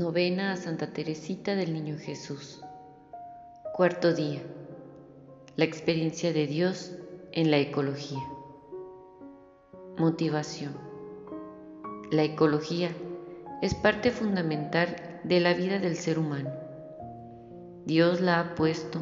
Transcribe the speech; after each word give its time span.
Novena 0.00 0.52
a 0.52 0.56
Santa 0.56 0.94
Teresita 0.94 1.54
del 1.54 1.74
Niño 1.74 1.98
Jesús. 1.98 2.62
Cuarto 3.74 4.14
día. 4.14 4.40
La 5.56 5.66
experiencia 5.66 6.32
de 6.32 6.46
Dios 6.46 6.92
en 7.32 7.50
la 7.50 7.58
ecología. 7.58 8.22
Motivación. 9.98 10.72
La 12.10 12.22
ecología 12.22 12.88
es 13.60 13.74
parte 13.74 14.10
fundamental 14.10 15.20
de 15.22 15.38
la 15.40 15.52
vida 15.52 15.78
del 15.78 15.96
ser 15.96 16.18
humano. 16.18 16.48
Dios 17.84 18.22
la 18.22 18.40
ha 18.40 18.54
puesto 18.54 19.00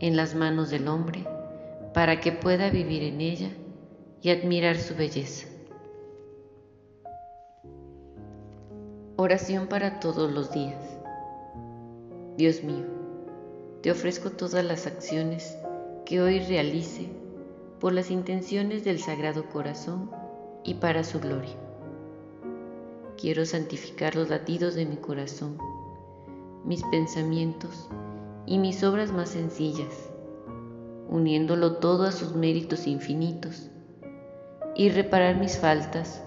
en 0.00 0.16
las 0.16 0.34
manos 0.34 0.68
del 0.70 0.88
hombre 0.88 1.28
para 1.94 2.18
que 2.18 2.32
pueda 2.32 2.70
vivir 2.70 3.04
en 3.04 3.20
ella 3.20 3.50
y 4.20 4.30
admirar 4.30 4.78
su 4.78 4.96
belleza. 4.96 5.46
Oración 9.22 9.66
para 9.66 10.00
todos 10.00 10.32
los 10.32 10.50
días. 10.50 10.82
Dios 12.38 12.64
mío, 12.64 12.86
te 13.82 13.90
ofrezco 13.90 14.30
todas 14.30 14.64
las 14.64 14.86
acciones 14.86 15.58
que 16.06 16.22
hoy 16.22 16.40
realice 16.40 17.10
por 17.80 17.92
las 17.92 18.10
intenciones 18.10 18.82
del 18.82 18.98
Sagrado 18.98 19.44
Corazón 19.50 20.10
y 20.64 20.72
para 20.76 21.04
su 21.04 21.20
gloria. 21.20 21.54
Quiero 23.18 23.44
santificar 23.44 24.16
los 24.16 24.30
latidos 24.30 24.74
de 24.74 24.86
mi 24.86 24.96
corazón, 24.96 25.58
mis 26.64 26.82
pensamientos 26.84 27.90
y 28.46 28.56
mis 28.56 28.82
obras 28.82 29.12
más 29.12 29.28
sencillas, 29.28 30.08
uniéndolo 31.10 31.76
todo 31.76 32.04
a 32.04 32.12
sus 32.12 32.34
méritos 32.34 32.86
infinitos, 32.86 33.68
y 34.74 34.88
reparar 34.88 35.36
mis 35.36 35.58
faltas 35.58 36.22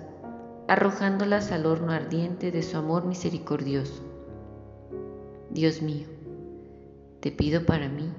arrojándolas 0.67 1.51
al 1.51 1.65
horno 1.65 1.91
ardiente 1.91 2.51
de 2.51 2.63
su 2.63 2.77
amor 2.77 3.05
misericordioso. 3.05 4.01
Dios 5.49 5.81
mío, 5.81 6.07
te 7.19 7.31
pido 7.31 7.65
para 7.65 7.89
mí 7.89 8.11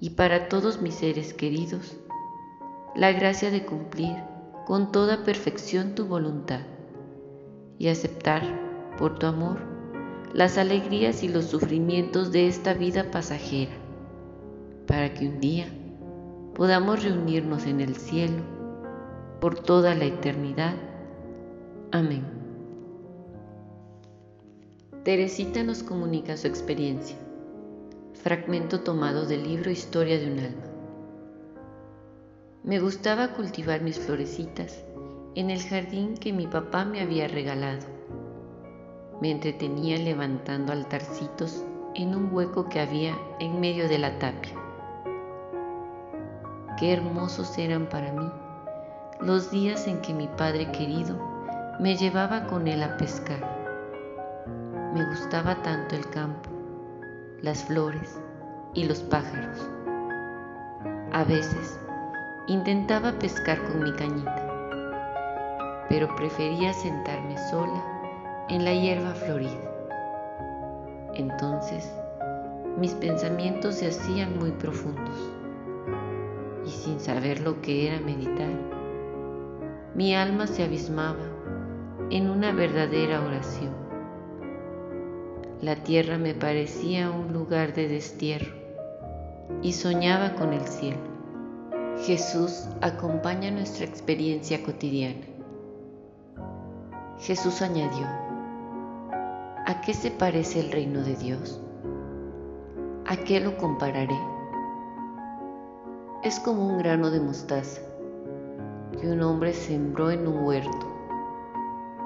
y 0.00 0.10
para 0.10 0.48
todos 0.48 0.82
mis 0.82 0.94
seres 0.94 1.34
queridos 1.34 1.96
la 2.94 3.12
gracia 3.12 3.50
de 3.50 3.64
cumplir 3.64 4.16
con 4.66 4.92
toda 4.92 5.24
perfección 5.24 5.94
tu 5.94 6.06
voluntad 6.06 6.60
y 7.78 7.88
aceptar 7.88 8.42
por 8.96 9.18
tu 9.18 9.26
amor 9.26 9.58
las 10.32 10.58
alegrías 10.58 11.22
y 11.22 11.28
los 11.28 11.46
sufrimientos 11.46 12.32
de 12.32 12.48
esta 12.48 12.74
vida 12.74 13.10
pasajera, 13.10 13.72
para 14.86 15.14
que 15.14 15.28
un 15.28 15.40
día 15.40 15.66
podamos 16.54 17.04
reunirnos 17.04 17.66
en 17.66 17.80
el 17.80 17.94
cielo 17.96 18.42
por 19.40 19.58
toda 19.58 19.94
la 19.94 20.06
eternidad 20.06 20.74
Amén. 21.94 22.24
Teresita 25.04 25.62
nos 25.62 25.84
comunica 25.84 26.36
su 26.36 26.48
experiencia. 26.48 27.16
Fragmento 28.14 28.80
tomado 28.80 29.26
del 29.26 29.44
libro 29.44 29.70
Historia 29.70 30.18
de 30.18 30.26
un 30.26 30.38
alma. 30.40 30.64
Me 32.64 32.80
gustaba 32.80 33.34
cultivar 33.34 33.80
mis 33.80 34.00
florecitas 34.00 34.84
en 35.36 35.50
el 35.50 35.62
jardín 35.62 36.16
que 36.16 36.32
mi 36.32 36.48
papá 36.48 36.84
me 36.84 37.00
había 37.00 37.28
regalado. 37.28 37.86
Me 39.20 39.30
entretenía 39.30 39.96
levantando 39.96 40.72
altarcitos 40.72 41.62
en 41.94 42.16
un 42.16 42.34
hueco 42.34 42.68
que 42.68 42.80
había 42.80 43.16
en 43.38 43.60
medio 43.60 43.88
de 43.88 43.98
la 43.98 44.18
tapia. 44.18 44.54
Qué 46.76 46.92
hermosos 46.92 47.56
eran 47.56 47.88
para 47.88 48.10
mí 48.10 48.28
los 49.20 49.52
días 49.52 49.86
en 49.86 50.00
que 50.00 50.12
mi 50.12 50.26
padre 50.26 50.72
querido 50.72 51.33
me 51.80 51.96
llevaba 51.96 52.46
con 52.46 52.68
él 52.68 52.82
a 52.84 52.96
pescar. 52.96 53.40
Me 54.94 55.04
gustaba 55.06 55.56
tanto 55.62 55.96
el 55.96 56.08
campo, 56.10 56.48
las 57.42 57.64
flores 57.64 58.20
y 58.74 58.84
los 58.84 59.00
pájaros. 59.00 59.68
A 61.12 61.24
veces 61.24 61.80
intentaba 62.46 63.12
pescar 63.18 63.60
con 63.64 63.82
mi 63.82 63.92
cañita, 63.94 64.48
pero 65.88 66.14
prefería 66.14 66.72
sentarme 66.72 67.36
sola 67.50 67.82
en 68.48 68.64
la 68.64 68.72
hierba 68.72 69.12
florida. 69.14 69.70
Entonces 71.14 71.92
mis 72.78 72.92
pensamientos 72.92 73.76
se 73.76 73.88
hacían 73.88 74.38
muy 74.38 74.52
profundos 74.52 75.32
y 76.64 76.70
sin 76.70 77.00
saber 77.00 77.40
lo 77.40 77.60
que 77.60 77.88
era 77.88 78.00
meditar, 78.00 78.50
mi 79.94 80.14
alma 80.14 80.46
se 80.46 80.64
abismaba 80.64 81.33
en 82.14 82.30
una 82.30 82.52
verdadera 82.52 83.24
oración. 83.24 83.72
La 85.60 85.74
tierra 85.74 86.16
me 86.16 86.32
parecía 86.32 87.10
un 87.10 87.32
lugar 87.32 87.74
de 87.74 87.88
destierro 87.88 88.54
y 89.62 89.72
soñaba 89.72 90.36
con 90.36 90.52
el 90.52 90.64
cielo. 90.64 91.00
Jesús 92.06 92.68
acompaña 92.82 93.50
nuestra 93.50 93.84
experiencia 93.84 94.62
cotidiana. 94.62 95.26
Jesús 97.18 97.60
añadió, 97.62 98.06
¿a 99.66 99.82
qué 99.84 99.92
se 99.92 100.12
parece 100.12 100.60
el 100.60 100.70
reino 100.70 101.02
de 101.02 101.16
Dios? 101.16 101.60
¿A 103.06 103.16
qué 103.16 103.40
lo 103.40 103.56
compararé? 103.56 104.20
Es 106.22 106.38
como 106.38 106.64
un 106.64 106.78
grano 106.78 107.10
de 107.10 107.18
mostaza 107.18 107.80
que 109.00 109.10
un 109.10 109.20
hombre 109.20 109.52
sembró 109.52 110.12
en 110.12 110.28
un 110.28 110.44
huerto 110.44 110.93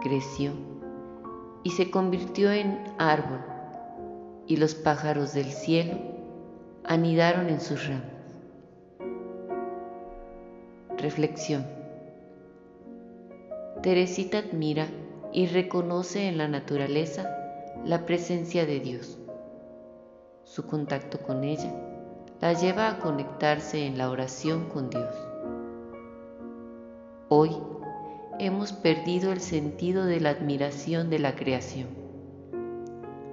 creció 0.00 0.52
y 1.62 1.70
se 1.70 1.90
convirtió 1.90 2.52
en 2.52 2.82
árbol, 2.98 3.40
y 4.46 4.56
los 4.56 4.74
pájaros 4.74 5.34
del 5.34 5.46
cielo 5.46 5.98
anidaron 6.84 7.48
en 7.48 7.60
sus 7.60 7.86
ramas. 7.86 8.06
Reflexión. 10.96 11.66
Teresita 13.82 14.38
admira 14.38 14.88
y 15.32 15.46
reconoce 15.46 16.28
en 16.28 16.38
la 16.38 16.48
naturaleza 16.48 17.30
la 17.84 18.06
presencia 18.06 18.66
de 18.66 18.80
Dios. 18.80 19.18
Su 20.44 20.66
contacto 20.66 21.18
con 21.18 21.44
ella 21.44 21.72
la 22.40 22.54
lleva 22.54 22.88
a 22.88 22.98
conectarse 22.98 23.86
en 23.86 23.98
la 23.98 24.10
oración 24.10 24.68
con 24.68 24.90
Dios. 24.90 25.14
Hoy 27.28 27.50
hemos 28.40 28.72
perdido 28.72 29.32
el 29.32 29.40
sentido 29.40 30.04
de 30.04 30.20
la 30.20 30.30
admiración 30.30 31.10
de 31.10 31.18
la 31.18 31.34
creación. 31.34 31.88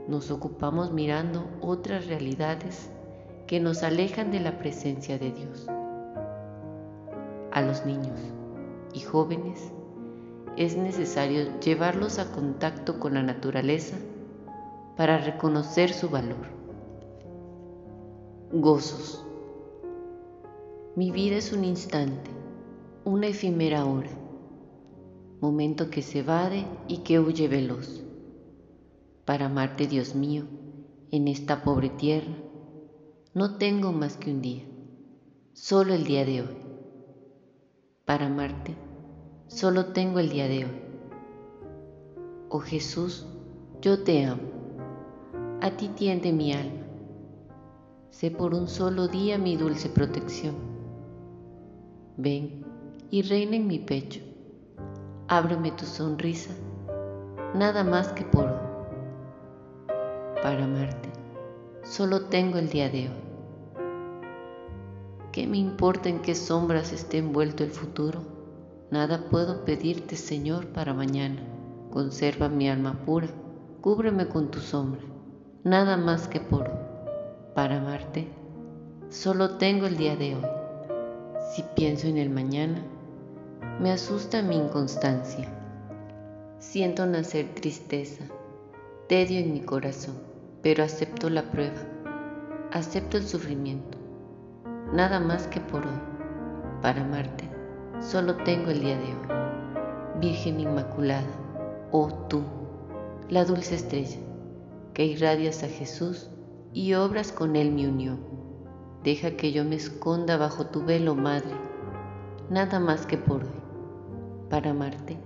Nos 0.07 0.31
ocupamos 0.31 0.91
mirando 0.91 1.47
otras 1.61 2.07
realidades 2.07 2.89
que 3.45 3.59
nos 3.59 3.83
alejan 3.83 4.31
de 4.31 4.39
la 4.39 4.57
presencia 4.57 5.19
de 5.19 5.31
Dios. 5.31 5.67
A 7.51 7.61
los 7.61 7.85
niños 7.85 8.19
y 8.93 9.01
jóvenes 9.01 9.71
es 10.57 10.75
necesario 10.75 11.59
llevarlos 11.59 12.17
a 12.17 12.31
contacto 12.31 12.99
con 12.99 13.13
la 13.13 13.21
naturaleza 13.21 13.97
para 14.97 15.19
reconocer 15.19 15.93
su 15.93 16.09
valor. 16.09 16.47
Gozos. 18.51 19.23
Mi 20.95 21.11
vida 21.11 21.35
es 21.35 21.53
un 21.53 21.63
instante, 21.63 22.31
una 23.03 23.27
efímera 23.27 23.85
hora 23.85 24.24
momento 25.45 25.91
que 25.91 26.01
se 26.01 26.19
evade 26.19 26.65
y 26.87 26.97
que 27.05 27.19
huye 27.19 27.47
veloz. 27.47 28.03
Para 29.25 29.45
amarte, 29.45 29.85
Dios 29.85 30.15
mío, 30.15 30.43
en 31.11 31.27
esta 31.27 31.63
pobre 31.63 31.89
tierra, 31.89 32.35
no 33.35 33.57
tengo 33.57 33.91
más 33.91 34.17
que 34.17 34.31
un 34.31 34.41
día, 34.41 34.63
solo 35.53 35.93
el 35.93 36.03
día 36.03 36.25
de 36.25 36.41
hoy. 36.41 36.57
Para 38.05 38.25
amarte, 38.25 38.75
solo 39.47 39.93
tengo 39.97 40.17
el 40.17 40.29
día 40.29 40.47
de 40.47 40.65
hoy. 40.65 40.81
Oh 42.49 42.59
Jesús, 42.59 43.27
yo 43.81 44.03
te 44.03 44.25
amo, 44.25 44.49
a 45.61 45.77
ti 45.77 45.89
tiende 45.89 46.31
mi 46.33 46.53
alma. 46.53 46.87
Sé 48.09 48.31
por 48.31 48.55
un 48.55 48.67
solo 48.67 49.07
día 49.07 49.37
mi 49.37 49.57
dulce 49.57 49.89
protección. 49.89 50.55
Ven 52.17 52.63
y 53.11 53.21
reina 53.21 53.57
en 53.57 53.67
mi 53.67 53.77
pecho 53.77 54.24
ábreme 55.27 55.71
tu 55.71 55.85
sonrisa, 55.85 56.53
nada 57.55 57.83
más 57.83 58.09
que 58.09 58.23
por 58.23 58.45
hoy. 58.45 58.59
Para 60.41 60.65
amarte, 60.65 61.09
solo 61.83 62.25
tengo 62.25 62.59
el 62.59 62.69
día 62.69 62.89
de 62.89 63.09
hoy. 63.09 63.25
¿Qué 65.31 65.47
me 65.47 65.57
importa 65.57 66.09
en 66.09 66.21
qué 66.21 66.35
sombras 66.35 66.93
esté 66.93 67.17
envuelto 67.17 67.63
el 67.63 67.71
futuro? 67.71 68.21
Nada 68.91 69.25
puedo 69.31 69.65
pedirte, 69.65 70.15
Señor, 70.15 70.67
para 70.67 70.93
mañana. 70.93 71.41
Conserva 71.91 72.47
mi 72.47 72.69
alma 72.69 73.01
pura, 73.05 73.27
cúbreme 73.81 74.27
con 74.27 74.51
tu 74.51 74.59
sombra, 74.59 75.01
nada 75.63 75.97
más 75.97 76.27
que 76.27 76.39
por 76.39 76.69
hoy. 76.69 76.77
Para 77.55 77.79
amarte, 77.79 78.27
solo 79.09 79.57
tengo 79.57 79.87
el 79.87 79.97
día 79.97 80.15
de 80.15 80.35
hoy. 80.35 80.45
Si 81.53 81.63
pienso 81.75 82.07
en 82.07 82.17
el 82.17 82.29
mañana, 82.29 82.83
me 83.79 83.91
asusta 83.91 84.41
mi 84.41 84.55
inconstancia. 84.55 85.49
Siento 86.59 87.05
nacer 87.05 87.53
tristeza 87.53 88.23
tedio 89.09 89.39
en 89.39 89.53
mi 89.53 89.59
corazón, 89.59 90.15
pero 90.63 90.83
acepto 90.83 91.29
la 91.29 91.43
prueba, 91.51 91.81
acepto 92.71 93.17
el 93.17 93.27
sufrimiento, 93.27 93.97
nada 94.93 95.19
más 95.19 95.47
que 95.47 95.59
por 95.59 95.85
hoy. 95.85 95.99
Para 96.81 97.01
amarte, 97.01 97.49
solo 97.99 98.35
tengo 98.37 98.71
el 98.71 98.79
día 98.79 98.97
de 98.97 99.03
hoy. 99.03 100.21
Virgen 100.21 100.61
Inmaculada, 100.61 101.27
oh 101.91 102.07
tú, 102.29 102.43
la 103.29 103.43
dulce 103.43 103.75
estrella, 103.75 104.19
que 104.93 105.05
irradias 105.05 105.63
a 105.63 105.67
Jesús 105.67 106.29
y 106.71 106.93
obras 106.93 107.33
con 107.33 107.57
él 107.57 107.71
mi 107.73 107.85
unión. 107.85 108.21
Deja 109.03 109.31
que 109.31 109.51
yo 109.51 109.65
me 109.65 109.75
esconda 109.75 110.37
bajo 110.37 110.67
tu 110.67 110.83
velo, 110.83 111.13
Madre, 111.13 111.53
nada 112.49 112.79
más 112.79 113.05
que 113.05 113.17
por 113.17 113.43
hoy. 113.43 113.54
Para 114.49 114.71
amarte, 114.71 115.17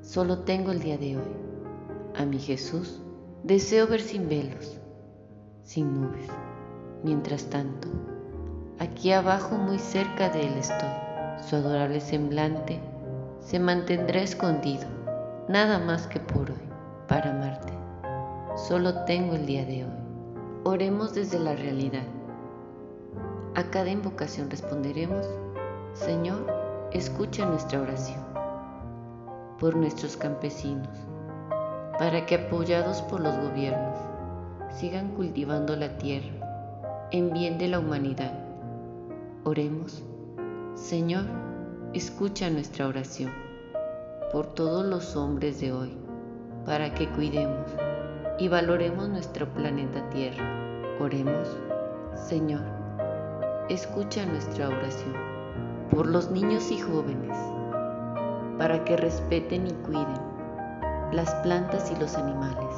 solo 0.00 0.38
tengo 0.38 0.72
el 0.72 0.80
día 0.80 0.96
de 0.96 1.18
hoy. 1.18 1.32
A 2.16 2.24
mi 2.24 2.38
Jesús 2.38 3.00
deseo 3.42 3.86
ver 3.86 4.00
sin 4.00 4.28
velos, 4.28 4.80
sin 5.62 6.00
nubes. 6.00 6.28
Mientras 7.04 7.44
tanto, 7.50 7.88
aquí 8.78 9.12
abajo 9.12 9.56
muy 9.56 9.78
cerca 9.78 10.30
de 10.30 10.46
Él 10.46 10.54
estoy. 10.54 10.88
Su 11.46 11.56
adorable 11.56 12.00
semblante 12.00 12.80
se 13.40 13.60
mantendrá 13.60 14.22
escondido, 14.22 14.86
nada 15.48 15.78
más 15.78 16.06
que 16.06 16.18
por 16.18 16.50
hoy, 16.50 16.68
para 17.06 17.30
amarte. 17.30 17.72
Solo 18.56 19.04
tengo 19.04 19.34
el 19.34 19.46
día 19.46 19.64
de 19.64 19.84
hoy. 19.84 19.90
Oremos 20.64 21.14
desde 21.14 21.38
la 21.38 21.54
realidad. 21.54 22.06
A 23.54 23.62
cada 23.64 23.90
invocación 23.90 24.50
responderemos, 24.50 25.26
Señor, 25.92 26.46
escucha 26.92 27.46
nuestra 27.46 27.80
oración. 27.80 28.27
Por 29.58 29.76
nuestros 29.76 30.16
campesinos, 30.16 30.88
para 31.98 32.26
que 32.26 32.36
apoyados 32.36 33.02
por 33.02 33.20
los 33.20 33.36
gobiernos 33.36 33.98
sigan 34.70 35.10
cultivando 35.14 35.74
la 35.74 35.98
tierra 35.98 37.08
en 37.10 37.32
bien 37.32 37.58
de 37.58 37.68
la 37.68 37.78
humanidad. 37.78 38.32
Oremos, 39.44 40.04
Señor, 40.74 41.24
escucha 41.94 42.50
nuestra 42.50 42.86
oración 42.86 43.32
por 44.30 44.46
todos 44.54 44.84
los 44.84 45.16
hombres 45.16 45.60
de 45.60 45.72
hoy, 45.72 45.96
para 46.64 46.92
que 46.94 47.08
cuidemos 47.08 47.66
y 48.38 48.48
valoremos 48.48 49.08
nuestro 49.08 49.48
planeta 49.54 50.08
Tierra. 50.10 50.44
Oremos, 51.00 51.48
Señor, 52.14 52.60
escucha 53.68 54.26
nuestra 54.26 54.68
oración 54.68 55.14
por 55.90 56.06
los 56.06 56.30
niños 56.30 56.70
y 56.70 56.78
jóvenes, 56.78 57.36
para 58.58 58.84
que 58.84 58.96
respeten 58.96 59.66
y 59.66 59.72
cuiden 59.86 60.20
las 61.12 61.32
plantas 61.36 61.90
y 61.90 61.96
los 61.98 62.16
animales. 62.16 62.74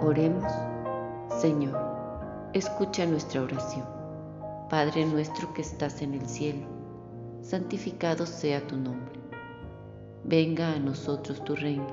Oremos, 0.00 0.50
Señor, 1.40 1.76
escucha 2.54 3.04
nuestra 3.04 3.42
oración. 3.42 3.86
Padre 4.70 5.04
nuestro 5.04 5.52
que 5.52 5.62
estás 5.62 6.00
en 6.00 6.14
el 6.14 6.26
cielo, 6.26 6.66
santificado 7.42 8.24
sea 8.24 8.66
tu 8.66 8.76
nombre. 8.76 9.20
Venga 10.24 10.72
a 10.72 10.78
nosotros 10.78 11.44
tu 11.44 11.56
reino. 11.56 11.86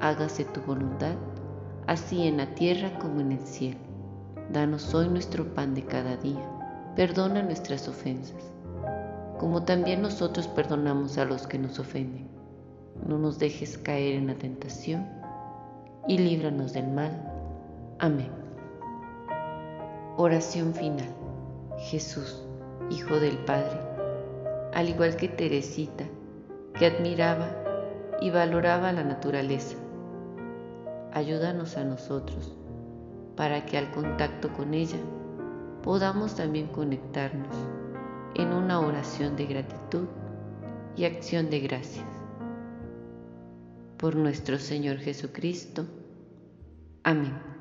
Hágase 0.00 0.44
tu 0.44 0.60
voluntad, 0.60 1.16
así 1.86 2.26
en 2.26 2.36
la 2.36 2.54
tierra 2.54 2.96
como 2.98 3.20
en 3.20 3.32
el 3.32 3.46
cielo. 3.46 3.80
Danos 4.52 4.94
hoy 4.94 5.08
nuestro 5.08 5.44
pan 5.54 5.74
de 5.74 5.82
cada 5.82 6.16
día. 6.16 6.48
Perdona 6.94 7.42
nuestras 7.42 7.88
ofensas, 7.88 8.52
como 9.38 9.64
también 9.64 10.02
nosotros 10.02 10.48
perdonamos 10.48 11.18
a 11.18 11.24
los 11.24 11.46
que 11.46 11.58
nos 11.58 11.78
ofenden 11.78 12.36
no 13.04 13.18
nos 13.18 13.38
dejes 13.38 13.78
caer 13.78 14.14
en 14.14 14.26
la 14.26 14.34
tentación 14.34 15.06
y 16.08 16.18
líbranos 16.18 16.72
del 16.72 16.88
mal. 16.88 17.10
Amén. 17.98 18.30
Oración 20.16 20.74
final. 20.74 21.08
Jesús, 21.78 22.42
Hijo 22.90 23.20
del 23.20 23.36
Padre, 23.38 23.78
al 24.72 24.88
igual 24.88 25.16
que 25.16 25.28
Teresita, 25.28 26.04
que 26.74 26.86
admiraba 26.86 27.48
y 28.20 28.30
valoraba 28.30 28.92
la 28.92 29.04
naturaleza, 29.04 29.76
ayúdanos 31.12 31.76
a 31.76 31.84
nosotros 31.84 32.56
para 33.36 33.66
que 33.66 33.76
al 33.76 33.90
contacto 33.90 34.52
con 34.54 34.72
ella 34.72 34.98
podamos 35.82 36.34
también 36.34 36.68
conectarnos 36.68 37.54
en 38.38 38.52
una 38.52 38.80
oración 38.80 39.34
de 39.34 39.46
gratitud 39.46 40.06
y 40.94 41.04
acción 41.04 41.48
de 41.48 41.60
gracias 41.60 42.04
por 43.96 44.14
nuestro 44.14 44.58
Señor 44.58 44.98
Jesucristo. 44.98 45.86
Amén. 47.02 47.55